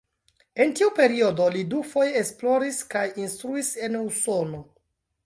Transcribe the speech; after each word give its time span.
En 0.63 0.71
tiu 0.77 0.87
periodo 0.99 1.49
li 1.57 1.61
dufoje 1.73 2.15
esploris 2.21 2.79
kaj 2.95 3.05
instruis 3.25 3.71
en 3.89 3.99
Usono. 4.01 4.65